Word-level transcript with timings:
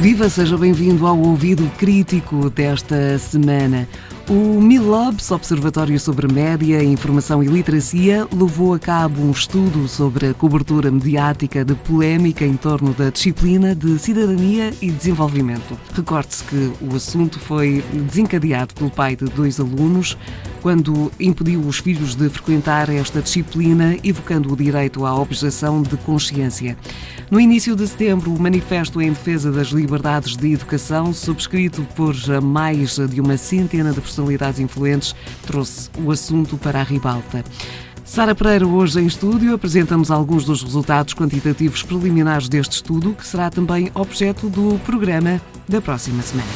Viva, 0.00 0.30
seja 0.30 0.56
bem-vindo 0.56 1.06
ao 1.06 1.18
ouvido 1.18 1.70
crítico 1.76 2.48
desta 2.48 3.18
semana. 3.18 3.86
O 4.30 4.60
MILOBS, 4.60 5.32
Observatório 5.32 5.98
sobre 5.98 6.32
Média, 6.32 6.84
Informação 6.84 7.42
e 7.42 7.48
Literacia, 7.48 8.28
levou 8.32 8.72
a 8.72 8.78
cabo 8.78 9.20
um 9.22 9.32
estudo 9.32 9.88
sobre 9.88 10.28
a 10.28 10.34
cobertura 10.34 10.88
mediática 10.88 11.64
de 11.64 11.74
polémica 11.74 12.44
em 12.44 12.56
torno 12.56 12.94
da 12.94 13.10
disciplina 13.10 13.74
de 13.74 13.98
Cidadania 13.98 14.72
e 14.80 14.88
Desenvolvimento. 14.88 15.76
Recorde-se 15.92 16.44
que 16.44 16.72
o 16.80 16.94
assunto 16.94 17.40
foi 17.40 17.82
desencadeado 18.06 18.72
pelo 18.72 18.88
pai 18.88 19.16
de 19.16 19.24
dois 19.24 19.58
alunos 19.58 20.16
quando 20.62 21.10
impediu 21.18 21.60
os 21.60 21.78
filhos 21.78 22.14
de 22.14 22.28
frequentar 22.28 22.88
esta 22.88 23.20
disciplina, 23.20 23.96
evocando 24.04 24.52
o 24.52 24.56
direito 24.56 25.06
à 25.06 25.18
objeção 25.18 25.82
de 25.82 25.96
consciência. 25.96 26.76
No 27.30 27.40
início 27.40 27.74
de 27.74 27.86
setembro, 27.86 28.32
o 28.32 28.40
Manifesto 28.40 29.00
em 29.00 29.10
Defesa 29.10 29.50
das 29.50 29.68
Liberdades 29.68 30.36
de 30.36 30.52
Educação, 30.52 31.12
subscrito 31.12 31.86
por 31.96 32.14
mais 32.42 32.96
de 32.96 33.20
uma 33.20 33.36
centena 33.36 33.92
de 33.92 34.00
personalidades 34.20 34.60
influentes, 34.60 35.14
trouxe 35.42 35.90
o 35.98 36.10
assunto 36.10 36.56
para 36.58 36.80
a 36.80 36.82
ribalta. 36.82 37.42
Sara 38.04 38.34
Pereira, 38.34 38.66
hoje 38.66 39.00
em 39.00 39.06
estúdio, 39.06 39.54
apresentamos 39.54 40.10
alguns 40.10 40.44
dos 40.44 40.62
resultados 40.62 41.14
quantitativos 41.14 41.82
preliminares 41.82 42.48
deste 42.48 42.72
estudo, 42.72 43.14
que 43.14 43.26
será 43.26 43.50
também 43.50 43.90
objeto 43.94 44.48
do 44.48 44.78
programa 44.80 45.40
da 45.68 45.80
próxima 45.80 46.22
semana. 46.22 46.48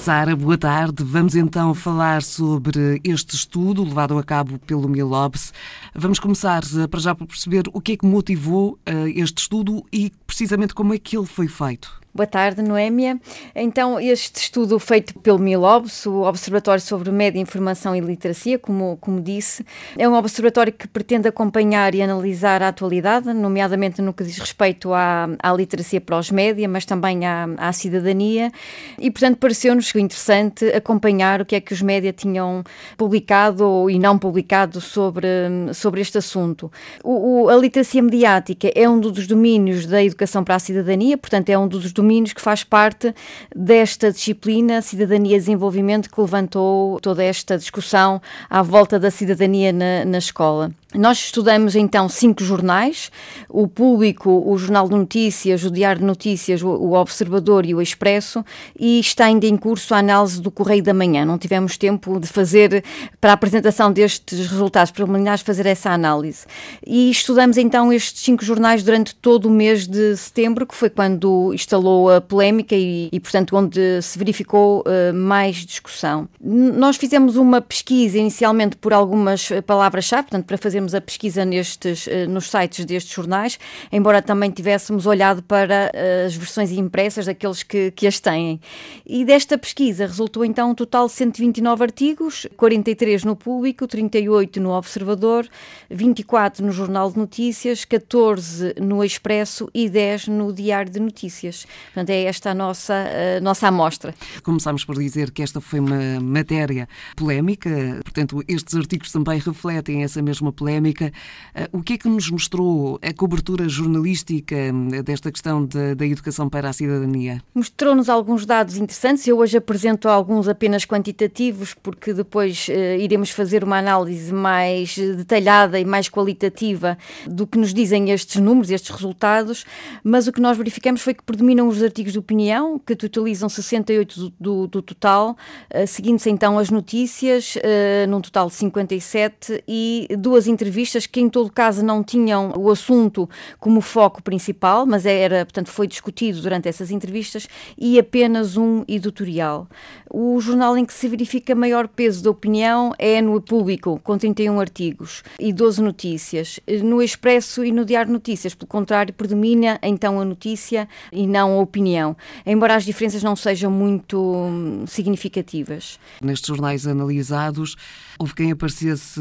Sara, 0.00 0.34
boa 0.34 0.56
tarde. 0.56 1.04
Vamos 1.04 1.36
então 1.36 1.74
falar 1.74 2.22
sobre 2.22 2.98
este 3.04 3.34
estudo 3.34 3.84
levado 3.84 4.16
a 4.16 4.24
cabo 4.24 4.58
pelo 4.60 4.88
Milobs. 4.88 5.52
Vamos 5.94 6.18
começar 6.18 6.62
eh, 6.62 6.86
para 6.86 7.00
já 7.00 7.14
por 7.14 7.26
perceber 7.26 7.64
o 7.74 7.80
que 7.80 7.92
é 7.92 7.96
que 7.98 8.06
motivou 8.06 8.78
eh, 8.86 9.10
este 9.16 9.42
estudo 9.42 9.84
e 9.92 10.10
precisamente 10.26 10.74
como 10.74 10.94
é 10.94 10.98
que 10.98 11.14
ele 11.14 11.26
foi 11.26 11.46
feito. 11.46 12.00
Boa 12.18 12.26
tarde, 12.26 12.62
Noémia. 12.62 13.16
Então, 13.54 14.00
este 14.00 14.40
estudo 14.40 14.76
feito 14.80 15.16
pelo 15.20 15.38
MILOBS, 15.38 16.04
o 16.06 16.22
Observatório 16.22 16.82
sobre 16.82 17.12
Média, 17.12 17.38
Informação 17.38 17.94
e 17.94 18.00
Literacia, 18.00 18.58
como, 18.58 18.98
como 19.00 19.20
disse, 19.20 19.64
é 19.96 20.08
um 20.08 20.14
observatório 20.14 20.72
que 20.72 20.88
pretende 20.88 21.28
acompanhar 21.28 21.94
e 21.94 22.02
analisar 22.02 22.60
a 22.60 22.68
atualidade, 22.70 23.32
nomeadamente 23.32 24.02
no 24.02 24.12
que 24.12 24.24
diz 24.24 24.36
respeito 24.36 24.92
à, 24.92 25.28
à 25.40 25.52
literacia 25.52 26.00
para 26.00 26.18
os 26.18 26.32
média, 26.32 26.68
mas 26.68 26.84
também 26.84 27.24
à, 27.24 27.48
à 27.56 27.72
cidadania, 27.72 28.50
e, 28.98 29.12
portanto, 29.12 29.36
pareceu-nos 29.36 29.94
interessante 29.94 30.64
acompanhar 30.70 31.40
o 31.40 31.46
que 31.46 31.54
é 31.54 31.60
que 31.60 31.72
os 31.72 31.80
média 31.80 32.12
tinham 32.12 32.64
publicado 32.96 33.88
e 33.88 33.96
não 33.96 34.18
publicado 34.18 34.80
sobre, 34.80 35.28
sobre 35.72 36.00
este 36.00 36.18
assunto. 36.18 36.68
O, 37.04 37.44
o, 37.44 37.48
a 37.48 37.54
literacia 37.54 38.02
mediática 38.02 38.72
é 38.74 38.88
um 38.88 38.98
dos 38.98 39.24
domínios 39.28 39.86
da 39.86 40.02
educação 40.02 40.42
para 40.42 40.56
a 40.56 40.58
cidadania, 40.58 41.16
portanto, 41.16 41.50
é 41.50 41.56
um 41.56 41.68
dos 41.68 41.92
domínios 41.92 42.07
que 42.34 42.40
faz 42.40 42.64
parte 42.64 43.14
desta 43.54 44.10
disciplina 44.10 44.82
Cidadania 44.82 45.36
e 45.36 45.38
Desenvolvimento 45.38 46.10
que 46.10 46.20
levantou 46.20 46.98
toda 47.00 47.22
esta 47.22 47.56
discussão 47.56 48.20
à 48.48 48.62
volta 48.62 48.98
da 48.98 49.10
cidadania 49.10 49.72
na, 49.72 50.04
na 50.04 50.18
escola. 50.18 50.72
Nós 50.94 51.18
estudamos 51.18 51.76
então 51.76 52.08
cinco 52.08 52.42
jornais: 52.42 53.12
o 53.46 53.68
Público, 53.68 54.42
o 54.46 54.56
Jornal 54.56 54.88
de 54.88 54.94
Notícias, 54.94 55.62
o 55.62 55.70
Diário 55.70 56.00
de 56.00 56.06
Notícias, 56.06 56.62
o 56.62 56.92
Observador 56.92 57.66
e 57.66 57.74
o 57.74 57.82
Expresso, 57.82 58.42
e 58.78 58.98
está 58.98 59.26
ainda 59.26 59.46
em 59.46 59.56
curso 59.56 59.94
a 59.94 59.98
análise 59.98 60.40
do 60.40 60.50
Correio 60.50 60.82
da 60.82 60.94
Manhã. 60.94 61.26
Não 61.26 61.36
tivemos 61.36 61.76
tempo 61.76 62.18
de 62.18 62.26
fazer, 62.26 62.82
para 63.20 63.32
a 63.32 63.34
apresentação 63.34 63.92
destes 63.92 64.46
resultados 64.46 64.90
preliminares, 64.90 65.42
fazer 65.42 65.66
essa 65.66 65.90
análise. 65.90 66.46
E 66.86 67.10
estudamos 67.10 67.58
então 67.58 67.92
estes 67.92 68.22
cinco 68.22 68.42
jornais 68.42 68.82
durante 68.82 69.14
todo 69.14 69.44
o 69.44 69.50
mês 69.50 69.86
de 69.86 70.16
setembro, 70.16 70.66
que 70.66 70.74
foi 70.74 70.88
quando 70.88 71.52
instalou 71.52 72.10
a 72.10 72.18
polémica 72.18 72.74
e, 72.74 73.10
e 73.12 73.20
portanto, 73.20 73.54
onde 73.54 74.00
se 74.00 74.18
verificou 74.18 74.80
uh, 74.80 75.14
mais 75.14 75.56
discussão. 75.56 76.26
Nós 76.40 76.96
fizemos 76.96 77.36
uma 77.36 77.60
pesquisa 77.60 78.16
inicialmente 78.16 78.74
por 78.76 78.94
algumas 78.94 79.50
palavras-chave, 79.66 80.22
portanto, 80.22 80.46
para 80.46 80.56
fazer 80.56 80.77
fazermos 80.78 80.94
a 80.94 81.00
pesquisa 81.00 81.44
nestes, 81.44 82.06
eh, 82.06 82.26
nos 82.26 82.50
sites 82.50 82.84
destes 82.84 83.12
jornais, 83.12 83.58
embora 83.90 84.22
também 84.22 84.50
tivéssemos 84.50 85.06
olhado 85.06 85.42
para 85.42 85.90
eh, 85.92 86.24
as 86.26 86.36
versões 86.36 86.70
impressas 86.70 87.26
daqueles 87.26 87.62
que, 87.62 87.90
que 87.90 88.06
as 88.06 88.20
têm. 88.20 88.60
E 89.04 89.24
desta 89.24 89.58
pesquisa 89.58 90.06
resultou 90.06 90.44
então 90.44 90.70
um 90.70 90.74
total 90.74 91.06
de 91.06 91.12
129 91.14 91.82
artigos, 91.82 92.46
43 92.56 93.24
no 93.24 93.34
Público, 93.34 93.86
38 93.86 94.60
no 94.60 94.70
Observador, 94.70 95.48
24 95.90 96.64
no 96.64 96.70
Jornal 96.70 97.10
de 97.10 97.18
Notícias, 97.18 97.84
14 97.84 98.74
no 98.80 99.02
Expresso 99.02 99.68
e 99.74 99.88
10 99.88 100.28
no 100.28 100.52
Diário 100.52 100.92
de 100.92 101.00
Notícias. 101.00 101.66
Portanto, 101.86 102.10
é 102.10 102.22
esta 102.24 102.50
a 102.50 102.54
nossa, 102.54 102.94
a 103.36 103.40
nossa 103.40 103.66
amostra. 103.66 104.14
Começámos 104.44 104.84
por 104.84 104.96
dizer 104.96 105.32
que 105.32 105.42
esta 105.42 105.60
foi 105.60 105.80
uma 105.80 106.20
matéria 106.20 106.88
polémica, 107.16 107.70
portanto, 108.04 108.42
estes 108.46 108.76
artigos 108.76 109.10
também 109.10 109.38
refletem 109.40 110.04
essa 110.04 110.22
mesma 110.22 110.52
polémica 110.52 110.67
polémica. 110.68 111.10
Eh, 111.54 111.68
o 111.72 111.82
que 111.82 111.94
é 111.94 111.98
que 111.98 112.08
nos 112.08 112.30
mostrou 112.30 112.98
a 113.02 113.12
cobertura 113.14 113.68
jornalística 113.68 114.54
eh, 114.54 115.02
desta 115.02 115.32
questão 115.32 115.64
de, 115.64 115.94
da 115.94 116.06
educação 116.06 116.48
para 116.48 116.68
a 116.68 116.72
cidadania? 116.72 117.42
Mostrou-nos 117.54 118.08
alguns 118.08 118.44
dados 118.44 118.76
interessantes. 118.76 119.26
Eu 119.26 119.38
hoje 119.38 119.56
apresento 119.56 120.08
alguns 120.08 120.46
apenas 120.46 120.84
quantitativos, 120.84 121.74
porque 121.74 122.12
depois 122.12 122.68
uh, 122.68 123.00
iremos 123.00 123.30
fazer 123.30 123.64
uma 123.64 123.78
análise 123.78 124.32
mais 124.32 124.96
detalhada 124.96 125.80
e 125.80 125.84
mais 125.84 126.08
qualitativa 126.08 126.98
do 127.26 127.46
que 127.46 127.58
nos 127.58 127.72
dizem 127.72 128.10
estes 128.10 128.40
números, 128.40 128.70
estes 128.70 128.90
resultados. 128.90 129.64
Mas 130.04 130.26
o 130.26 130.32
que 130.32 130.40
nós 130.40 130.56
verificamos 130.56 131.00
foi 131.00 131.14
que 131.14 131.22
predominam 131.22 131.68
os 131.68 131.82
artigos 131.82 132.12
de 132.12 132.18
opinião, 132.18 132.78
que 132.78 132.94
totalizam 132.94 133.48
68 133.48 134.32
do, 134.38 134.66
do, 134.66 134.82
total, 134.82 135.36
uh, 135.74 135.86
seguindo-se 135.86 136.28
então 136.28 136.58
as 136.58 136.70
notícias, 136.70 137.56
uh, 137.56 138.08
num 138.08 138.20
total 138.20 138.48
de 138.48 138.54
57, 138.54 139.64
e 139.66 140.08
duas 140.18 140.46
entrevistas 140.58 141.06
que 141.06 141.20
em 141.20 141.28
todo 141.28 141.52
caso 141.52 141.84
não 141.84 142.02
tinham 142.02 142.52
o 142.56 142.68
assunto 142.68 143.30
como 143.60 143.80
foco 143.80 144.20
principal, 144.20 144.84
mas 144.84 145.06
era, 145.06 145.44
portanto, 145.44 145.70
foi 145.70 145.86
discutido 145.86 146.42
durante 146.42 146.68
essas 146.68 146.90
entrevistas 146.90 147.48
e 147.76 147.96
apenas 147.96 148.56
um 148.56 148.84
editorial. 148.88 149.68
O 150.10 150.40
jornal 150.40 150.76
em 150.76 150.84
que 150.84 150.92
se 150.92 151.06
verifica 151.06 151.54
maior 151.54 151.86
peso 151.86 152.24
da 152.24 152.30
opinião 152.30 152.92
é 152.98 153.22
no 153.22 153.40
Público, 153.40 154.00
com 154.02 154.18
31 154.18 154.58
artigos 154.58 155.22
e 155.38 155.52
12 155.52 155.80
notícias. 155.80 156.58
No 156.82 157.00
Expresso 157.00 157.64
e 157.64 157.70
no 157.70 157.84
Diário 157.84 158.10
Notícias, 158.10 158.54
pelo 158.54 158.68
contrário, 158.68 159.14
predomina 159.14 159.78
então 159.80 160.20
a 160.20 160.24
notícia 160.24 160.88
e 161.12 161.26
não 161.26 161.52
a 161.52 161.60
opinião, 161.60 162.16
embora 162.44 162.74
as 162.74 162.84
diferenças 162.84 163.22
não 163.22 163.36
sejam 163.36 163.70
muito 163.70 164.20
hum, 164.20 164.84
significativas. 164.88 166.00
Nestes 166.20 166.48
jornais 166.48 166.86
analisados, 166.86 167.76
houve 168.18 168.34
quem 168.34 168.50
aparecesse 168.50 169.20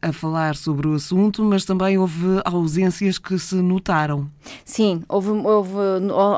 a 0.00 0.12
falar 0.12 0.56
sobre 0.56 0.86
o 0.86 0.94
assunto, 0.94 1.44
mas 1.44 1.64
também 1.64 1.98
houve 1.98 2.40
ausências 2.44 3.18
que 3.18 3.38
se 3.38 3.56
notaram. 3.56 4.30
Sim, 4.64 5.02
houve, 5.08 5.30
houve, 5.30 5.74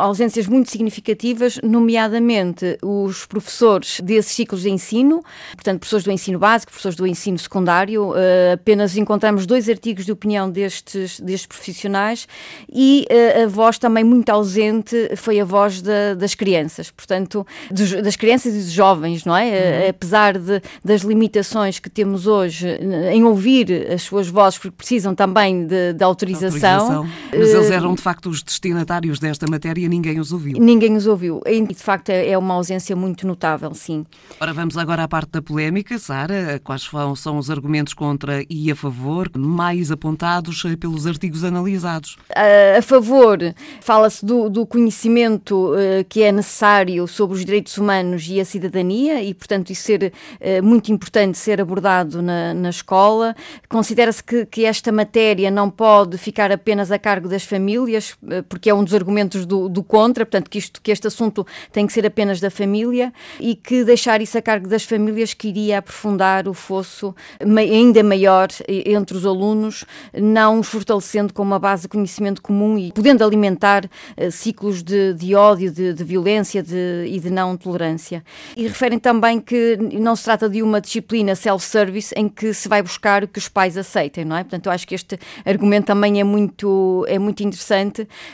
ausências 0.01 0.47
muito 0.47 0.71
significativas, 0.71 1.59
nomeadamente 1.63 2.79
os 2.83 3.27
professores 3.27 4.01
desses 4.01 4.33
ciclos 4.33 4.63
de 4.63 4.71
ensino, 4.71 5.23
portanto, 5.55 5.81
professores 5.81 6.05
do 6.05 6.13
ensino 6.13 6.39
básico, 6.39 6.71
professores 6.71 6.97
do 6.97 7.07
ensino 7.07 7.39
secundário. 7.39 8.11
Uh, 8.11 8.55
apenas 8.55 8.97
encontramos 8.97 9.47
dois 9.47 9.69
artigos 9.69 10.05
de 10.05 10.13
opinião 10.13 10.51
destes, 10.51 11.21
destes 11.21 11.47
profissionais 11.47 12.27
e 12.73 13.07
uh, 13.11 13.45
a 13.45 13.47
voz 13.47 13.79
também 13.79 14.05
muito 14.05 14.31
ausente 14.31 15.11
foi 15.17 15.41
a 15.41 15.45
voz 15.45 15.83
da, 15.83 16.15
das 16.15 16.35
crianças, 16.35 16.91
portanto, 16.91 17.47
dos, 17.71 17.93
das 18.03 18.17
crianças 18.17 18.55
e 18.55 18.59
dos 18.59 18.71
jovens, 18.71 19.25
não 19.25 19.37
é? 19.37 19.45
Uhum. 19.45 19.51
Uh, 19.87 19.91
apesar 19.91 20.39
de, 20.39 20.63
das 20.85 21.03
limitações 21.03 21.79
que 21.79 21.91
temos 21.91 22.27
hoje 22.27 22.69
em 23.13 23.25
ouvir 23.25 23.91
as 23.93 24.03
suas 24.03 24.29
vozes, 24.29 24.59
porque 24.59 24.77
precisam 24.77 25.15
também 25.15 25.67
de, 25.67 25.93
de 25.93 26.05
autorização. 26.05 27.05
autorização. 27.05 27.09
Mas 27.33 27.55
eles 27.55 27.71
eh, 27.71 27.75
eram, 27.75 27.97
de 28.01 28.05
facto, 28.05 28.31
os 28.31 28.43
destinatários 28.43 29.19
desta 29.19 29.47
matéria 29.47 29.87
ninguém 29.87 30.19
os 30.19 30.33
ouviu. 30.33 30.59
Ninguém 30.59 30.97
os 30.97 31.07
ouviu. 31.07 31.43
E, 31.45 31.61
de 31.61 31.75
facto, 31.75 32.09
é, 32.09 32.37
uma 32.39 32.55
ausência 32.55 32.97
muito 32.97 33.27
notável, 33.27 33.75
sim. 33.75 34.07
Ora, 34.41 34.55
vamos 34.55 34.79
agora 34.79 35.05
à 35.05 35.09
parte 35.09 35.33
da 35.33 35.43
polémica. 35.43 35.99
Sara, 35.99 36.59
quais 36.65 36.89
são 37.17 37.37
os 37.37 37.51
argumentos 37.51 37.93
contra 37.93 38.43
e 38.49 38.71
a 38.71 38.75
favor 38.75 39.31
mais 39.37 39.93
apontados 39.93 40.65
eh, 40.65 40.77
pelos 40.77 41.07
artigos 41.07 41.45
analisados? 41.45 42.17
A, 42.35 42.81
favor, 42.81 43.39
fala-se 43.83 44.25
do, 44.25 44.49
do, 44.49 44.65
conhecimento 44.65 45.75
uh, 45.75 46.03
que 46.09 46.23
é 46.23 46.33
necessário 46.33 47.07
sobre 47.07 47.37
os 47.37 47.45
direitos 47.45 47.77
humanos 47.77 48.27
e 48.31 48.41
a 48.41 48.47
cidadania 48.47 49.23
e, 49.23 49.35
portanto, 49.35 49.69
isso 49.69 49.83
ser 49.83 50.11
uh, 50.41 50.65
muito 50.65 50.91
importante 50.91 51.37
ser 51.37 51.61
abordado 51.61 52.23
na, 52.23 52.55
na 52.55 52.71
escola. 52.71 53.37
Considera-se 53.69 54.25
que, 54.25 54.47
que, 54.47 54.65
esta 54.65 54.91
matéria 54.91 55.51
não 55.51 55.69
pode 55.69 56.17
ficar 56.17 56.51
apenas 56.51 56.91
a 56.91 56.99
cargo 56.99 57.29
das 57.29 57.45
famílias 57.45 57.90
famílias, 57.91 58.17
eh, 58.29 58.43
porque 58.43 58.71
é 58.71 58.75
um 58.75 58.85
dos 58.85 58.95
argumentos 58.95 59.45
do, 59.45 59.69
do 59.69 59.83
contra, 59.83 60.25
portanto, 60.25 60.49
que, 60.49 60.59
isto, 60.59 60.81
que 60.81 60.91
este 60.91 61.07
assunto 61.07 61.47
tem 61.73 61.87
que 61.87 61.93
ser 61.93 62.07
apenas 62.07 62.41
da 62.41 62.51
família 62.51 63.13
e 63.41 63.55
que 63.55 63.85
deixar 63.85 64.21
isso 64.21 64.39
a 64.39 64.43
cargo 64.43 64.69
das 64.69 64.85
famílias 64.85 65.35
que 65.35 65.49
iria 65.49 65.79
aprofundar 65.79 66.49
o 66.49 66.55
fosso 66.55 67.15
ainda 67.41 68.03
maior 68.03 68.49
entre 68.69 69.17
os 69.17 69.27
alunos, 69.27 69.85
não 70.15 70.61
os 70.61 70.69
fortalecendo 70.69 71.33
com 71.35 71.43
uma 71.43 71.59
base 71.59 71.83
de 71.83 71.89
conhecimento 71.89 72.41
comum 72.41 72.79
e 72.79 72.93
podendo 72.93 73.25
alimentar 73.25 73.85
uh, 73.85 74.31
ciclos 74.31 74.83
de, 74.83 75.15
de 75.15 75.35
ódio, 75.35 75.71
de, 75.71 75.93
de 75.93 76.05
violência 76.05 76.63
de, 76.63 77.07
e 77.07 77.19
de 77.19 77.31
não 77.31 77.57
tolerância. 77.57 78.23
E 78.57 78.67
referem 78.67 78.99
também 78.99 79.41
que 79.41 79.77
não 79.95 80.15
se 80.15 80.25
trata 80.25 80.49
de 80.49 80.63
uma 80.63 80.81
disciplina 80.81 81.35
self-service 81.35 82.15
em 82.17 82.29
que 82.29 82.55
se 82.55 82.69
vai 82.69 82.83
buscar 82.83 83.25
o 83.25 83.29
que 83.29 83.39
os 83.39 83.49
pais 83.49 83.77
aceitem, 83.77 84.25
não 84.25 84.37
é? 84.37 84.43
Portanto, 84.43 84.67
eu 84.67 84.73
acho 84.73 84.87
que 84.87 84.95
este 84.95 85.19
argumento 85.45 85.87
também 85.87 86.21
é 86.21 86.25
muito, 86.25 87.05
é 87.09 87.19
muito 87.19 87.43
interessante, 87.43 87.80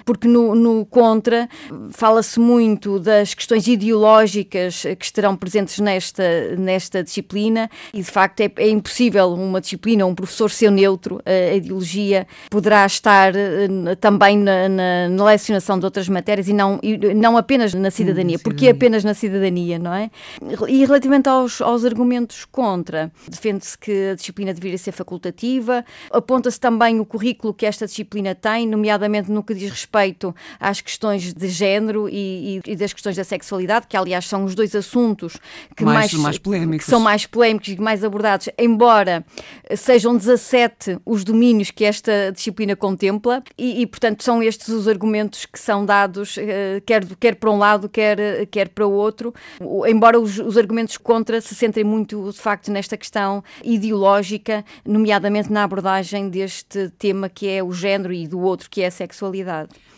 porque 0.04 0.28
no, 0.28 0.54
no 0.54 0.84
contra 0.87 1.48
fala-se 1.90 2.38
muito 2.40 2.98
das 2.98 3.34
questões 3.34 3.66
ideológicas 3.66 4.82
que 4.98 5.04
estarão 5.04 5.37
presentes 5.37 5.78
nesta, 5.78 6.56
nesta 6.56 7.02
disciplina 7.02 7.70
e, 7.93 7.98
de 7.98 8.10
facto, 8.10 8.40
é, 8.40 8.50
é 8.56 8.69
impossível 8.69 9.32
uma 9.32 9.60
disciplina, 9.60 10.06
um 10.06 10.14
professor 10.14 10.50
ser 10.50 10.70
neutro, 10.70 11.20
a 11.25 11.54
ideologia 11.54 12.26
poderá 12.50 12.84
estar 12.87 13.34
eh, 13.34 13.69
também 14.00 14.38
na, 14.38 14.69
na, 14.69 15.08
na 15.08 15.25
lecionação 15.25 15.78
de 15.78 15.84
outras 15.84 16.08
matérias 16.08 16.48
e 16.48 16.52
não, 16.52 16.78
e 16.82 16.96
não 17.14 17.37
apenas 17.37 17.75
na 17.75 17.90
cidadania, 17.90 18.38
porque 18.38 18.66
é 18.66 18.70
apenas 18.70 19.04
na 19.04 19.14
cidadania, 19.14 19.78
não 19.78 19.93
é? 19.93 20.10
E 20.69 20.84
relativamente 20.84 21.28
aos, 21.28 21.60
aos 21.60 21.84
argumentos 21.84 22.44
contra, 22.44 23.10
defende-se 23.28 23.76
que 23.78 24.10
a 24.10 24.14
disciplina 24.14 24.52
deveria 24.52 24.78
ser 24.78 24.93
facultativa, 24.93 25.84
aponta-se 26.10 26.58
também 26.58 27.00
o 27.00 27.04
currículo 27.04 27.52
que 27.54 27.66
esta 27.66 27.87
disciplina 27.87 28.34
tem, 28.34 28.66
nomeadamente 28.66 29.25
no 29.31 29.43
que 29.43 29.55
diz 29.55 29.70
respeito 29.70 30.34
às 30.58 30.81
questões 30.81 31.32
de 31.32 31.49
género 31.49 32.08
e, 32.08 32.61
e, 32.67 32.73
e 32.73 32.76
das 32.76 32.93
questões 32.93 33.17
da 33.17 33.25
sexualidade, 33.25 33.87
que 33.87 33.96
aliás 33.96 34.26
são 34.26 34.44
os 34.44 34.55
dois 34.55 34.75
assuntos 34.75 35.38
que 35.76 35.84
mais, 35.84 36.12
mais, 36.14 36.38
mais. 36.38 36.84
Que 36.84 36.90
são 36.90 37.00
mais 37.00 37.26
polémicos 37.26 37.69
e 37.69 37.81
mais 37.81 38.05
abordados, 38.05 38.49
embora 38.58 39.25
sejam 39.76 40.17
17 40.17 40.99
os 41.05 41.25
domínios 41.25 41.70
que 41.70 41.84
esta 41.84 42.32
disciplina 42.32 42.76
contempla, 42.76 43.43
e, 43.56 43.82
e 43.82 43.87
portanto 43.87 44.23
são 44.23 44.43
estes 44.43 44.69
os 44.69 44.88
argumentos 44.88 45.46
que 45.46 45.58
são 45.58 45.84
dados, 45.84 46.37
eh, 46.38 46.82
quer, 46.87 47.05
quer 47.17 47.37
para 47.37 47.50
um 47.50 47.58
lado, 47.58 47.88
quer, 47.88 48.46
quer 48.46 48.69
para 48.69 48.87
o 48.87 48.93
outro, 48.93 49.34
embora 49.88 50.19
os, 50.19 50.38
os 50.38 50.56
argumentos 50.56 50.96
contra 50.96 51.40
se 51.40 51.55
centrem 51.55 51.84
muito, 51.84 52.31
de 52.31 52.38
facto, 52.38 52.70
nesta 52.70 52.96
questão 52.96 53.43
ideológica, 53.64 54.64
nomeadamente 54.84 55.52
na 55.52 55.64
abordagem 55.64 56.29
deste 56.29 56.90
tema 56.99 57.29
que 57.29 57.49
é 57.49 57.62
o 57.62 57.72
género 57.72 58.12
e 58.12 58.26
do 58.26 58.40
outro 58.40 58.69
que 58.70 58.82
é 58.82 58.87
a 58.87 58.90
sexualidade. 58.90 59.15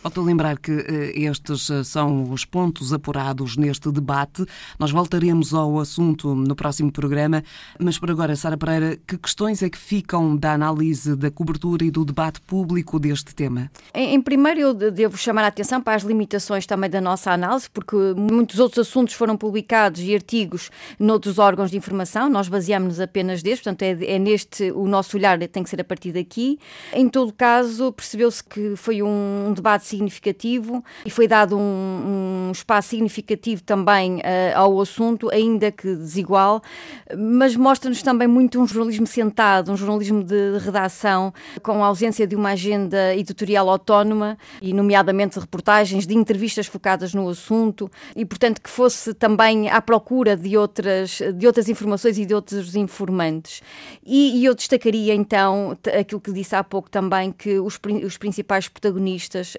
Volto 0.01 0.21
a 0.21 0.23
lembrar 0.23 0.57
que 0.57 0.71
uh, 0.71 0.85
estes 1.13 1.69
uh, 1.69 1.83
são 1.83 2.31
os 2.31 2.45
pontos 2.45 2.93
apurados 2.93 3.57
neste 3.57 3.91
debate. 3.91 4.45
Nós 4.77 4.91
voltaremos 4.91 5.53
ao 5.53 5.79
assunto 5.79 6.33
no 6.33 6.55
próximo 6.55 6.91
programa, 6.91 7.43
mas 7.77 7.99
por 7.99 8.09
agora, 8.09 8.35
Sara 8.35 8.57
Pereira, 8.57 8.97
que 9.05 9.17
questões 9.17 9.61
é 9.61 9.69
que 9.69 9.77
ficam 9.77 10.37
da 10.37 10.53
análise, 10.53 11.15
da 11.15 11.29
cobertura 11.29 11.83
e 11.83 11.91
do 11.91 12.05
debate 12.05 12.39
público 12.41 12.99
deste 12.99 13.35
tema? 13.35 13.69
Em, 13.93 14.15
em 14.15 14.21
primeiro, 14.21 14.59
eu 14.59 14.73
devo 14.73 15.17
chamar 15.17 15.43
a 15.43 15.47
atenção 15.47 15.81
para 15.81 15.95
as 15.95 16.03
limitações 16.03 16.65
também 16.65 16.89
da 16.89 17.01
nossa 17.01 17.31
análise, 17.31 17.69
porque 17.69 17.95
muitos 18.15 18.59
outros 18.59 18.87
assuntos 18.87 19.13
foram 19.13 19.35
publicados 19.35 20.01
e 20.01 20.13
artigos 20.13 20.69
noutros 20.97 21.39
órgãos 21.39 21.71
de 21.71 21.77
informação, 21.77 22.29
nós 22.29 22.47
baseamos-nos 22.47 22.99
apenas 22.99 23.43
deste, 23.43 23.63
portanto, 23.63 23.81
é, 23.81 24.15
é 24.15 24.19
neste 24.19 24.71
o 24.71 24.87
nosso 24.87 25.17
olhar 25.17 25.37
tem 25.47 25.63
que 25.63 25.69
ser 25.69 25.81
a 25.81 25.83
partir 25.83 26.11
daqui. 26.11 26.59
Em 26.93 27.07
todo 27.07 27.33
caso, 27.33 27.91
percebeu-se 27.91 28.43
que 28.43 28.75
foi 28.75 29.01
um, 29.01 29.08
um 29.09 29.53
debate 29.53 29.85
significativo 29.85 30.83
e 31.05 31.09
foi 31.09 31.27
dado 31.27 31.57
um, 31.57 32.47
um 32.47 32.51
espaço 32.51 32.89
significativo 32.89 33.63
também 33.63 34.17
uh, 34.17 34.21
ao 34.55 34.79
assunto, 34.79 35.29
ainda 35.31 35.71
que 35.71 35.95
desigual, 35.95 36.61
mas 37.17 37.55
mostra-nos 37.55 38.01
também 38.01 38.27
muito 38.27 38.59
um 38.59 38.67
jornalismo 38.67 39.07
sentado, 39.07 39.71
um 39.71 39.77
jornalismo 39.77 40.23
de 40.23 40.57
redação, 40.59 41.33
com 41.61 41.83
a 41.83 41.87
ausência 41.87 42.25
de 42.27 42.35
uma 42.35 42.49
agenda 42.49 43.15
editorial 43.15 43.69
autónoma 43.69 44.37
e, 44.61 44.73
nomeadamente, 44.73 45.39
reportagens 45.39 46.05
de 46.05 46.15
entrevistas 46.15 46.67
focadas 46.67 47.13
no 47.13 47.27
assunto 47.27 47.89
e, 48.15 48.25
portanto, 48.25 48.61
que 48.61 48.69
fosse 48.69 49.13
também 49.13 49.69
à 49.69 49.81
procura 49.81 50.35
de 50.35 50.57
outras, 50.57 51.19
de 51.35 51.47
outras 51.47 51.69
informações 51.69 52.17
e 52.17 52.25
de 52.25 52.33
outros 52.33 52.75
informantes. 52.75 53.61
E, 54.05 54.39
e 54.39 54.45
eu 54.45 54.55
destacaria 54.55 55.13
então 55.13 55.77
aquilo 55.99 56.21
que 56.21 56.31
disse 56.31 56.55
há 56.55 56.63
pouco 56.63 56.89
também, 56.89 57.31
que 57.31 57.59
os, 57.59 57.79
os 58.05 58.17
principais 58.17 58.67
protagonistas, 58.67 58.98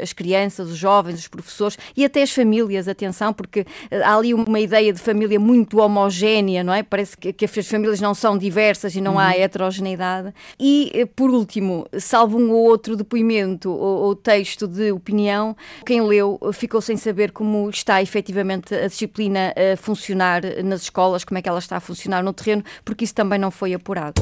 as 0.01 0.13
crianças, 0.13 0.71
os 0.71 0.77
jovens, 0.77 1.21
os 1.21 1.29
professores 1.29 1.79
e 1.97 2.05
até 2.05 2.23
as 2.23 2.33
famílias, 2.33 2.89
atenção, 2.89 3.33
porque 3.33 3.67
eh, 3.91 4.03
há 4.03 4.17
ali 4.17 4.35
uma 4.35 4.61
ideia 4.61 4.93
de 4.93 5.01
família 5.01 5.39
muito 5.39 5.79
homogénea, 5.79 6.63
não 6.63 6.73
é? 6.73 6.83
Parece 6.83 7.17
que, 7.17 7.33
que 7.33 7.45
as 7.45 7.67
famílias 7.67 8.01
não 8.01 8.15
são 8.15 8.37
diversas 8.37 8.95
e 8.95 9.01
não 9.01 9.13
uhum. 9.13 9.19
há 9.19 9.37
heterogeneidade. 9.37 10.33
E, 10.59 10.91
eh, 10.95 11.07
por 11.07 11.31
último, 11.31 11.87
salvo 11.99 12.39
um 12.39 12.51
ou 12.53 12.65
outro 12.65 12.97
depoimento 12.97 13.71
ou, 13.71 14.05
ou 14.05 14.17
texto 14.17 14.67
de 14.67 14.93
opinião, 14.93 15.57
quem 15.87 16.01
leu 16.03 16.39
ficou 16.53 16.81
sem 16.81 16.97
saber 16.97 17.33
como 17.33 17.69
está 17.71 18.03
efetivamente 18.03 18.75
a 18.75 18.87
disciplina 18.87 19.55
a 19.57 19.77
funcionar 19.77 20.43
nas 20.65 20.83
escolas, 20.83 21.25
como 21.25 21.39
é 21.39 21.43
que 21.43 21.49
ela 21.49 21.59
está 21.59 21.77
a 21.77 21.81
funcionar 21.81 22.23
no 22.23 22.33
terreno, 22.33 22.65
porque 22.85 23.05
isso 23.05 23.15
também 23.15 23.39
não 23.39 23.51
foi 23.51 23.75
apurado. 23.75 24.21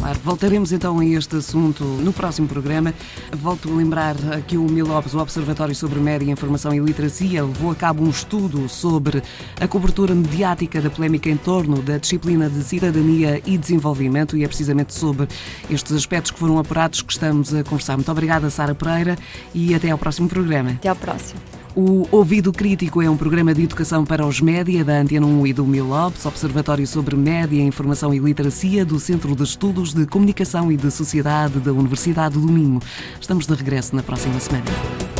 Claro, 0.00 0.18
voltaremos 0.24 0.72
então 0.72 0.98
a 0.98 1.04
este 1.04 1.36
assunto 1.36 1.84
no 1.84 2.10
próximo 2.10 2.48
programa. 2.48 2.94
Volto 3.32 3.70
a 3.70 3.76
lembrar 3.76 4.16
que 4.46 4.56
o 4.56 4.62
Milopes, 4.62 5.12
o 5.12 5.18
Observatório 5.18 5.74
sobre 5.74 6.00
Média, 6.00 6.32
Informação 6.32 6.72
e 6.72 6.78
Literacia, 6.78 7.44
levou 7.44 7.70
a 7.70 7.74
cabo 7.74 8.02
um 8.02 8.08
estudo 8.08 8.66
sobre 8.66 9.22
a 9.60 9.68
cobertura 9.68 10.14
mediática 10.14 10.80
da 10.80 10.88
polémica 10.88 11.28
em 11.28 11.36
torno 11.36 11.82
da 11.82 11.98
disciplina 11.98 12.48
de 12.48 12.64
cidadania 12.64 13.42
e 13.44 13.58
desenvolvimento 13.58 14.38
e 14.38 14.42
é 14.42 14.48
precisamente 14.48 14.94
sobre 14.94 15.28
estes 15.68 15.92
aspectos 15.92 16.30
que 16.30 16.38
foram 16.38 16.58
apurados 16.58 17.02
que 17.02 17.12
estamos 17.12 17.54
a 17.54 17.62
conversar. 17.62 17.96
Muito 17.98 18.10
obrigada, 18.10 18.48
Sara 18.48 18.74
Pereira, 18.74 19.18
e 19.54 19.74
até 19.74 19.90
ao 19.90 19.98
próximo 19.98 20.30
programa. 20.30 20.70
Até 20.70 20.88
ao 20.88 20.96
próximo. 20.96 21.59
O 21.74 22.06
Ouvido 22.10 22.52
Crítico 22.52 23.00
é 23.00 23.08
um 23.08 23.16
programa 23.16 23.54
de 23.54 23.62
educação 23.62 24.04
para 24.04 24.26
os 24.26 24.40
média 24.40 24.84
da 24.84 24.94
Antena 24.94 25.24
1 25.24 25.46
e 25.46 25.52
do 25.52 25.64
Milobs, 25.64 26.26
Observatório 26.26 26.84
sobre 26.84 27.14
Média, 27.14 27.62
Informação 27.62 28.12
e 28.12 28.18
Literacia 28.18 28.84
do 28.84 28.98
Centro 28.98 29.36
de 29.36 29.44
Estudos 29.44 29.94
de 29.94 30.04
Comunicação 30.04 30.72
e 30.72 30.76
de 30.76 30.90
Sociedade 30.90 31.60
da 31.60 31.72
Universidade 31.72 32.34
do 32.34 32.52
Minho. 32.52 32.80
Estamos 33.20 33.46
de 33.46 33.54
regresso 33.54 33.94
na 33.94 34.02
próxima 34.02 34.40
semana. 34.40 35.19